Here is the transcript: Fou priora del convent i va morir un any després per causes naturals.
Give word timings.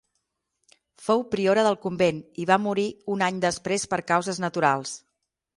Fou 1.07 1.21
priora 1.35 1.65
del 1.67 1.77
convent 1.83 2.23
i 2.45 2.49
va 2.53 2.59
morir 2.65 2.89
un 3.17 3.25
any 3.29 3.39
després 3.47 3.89
per 3.93 4.03
causes 4.15 4.45
naturals. 4.49 4.99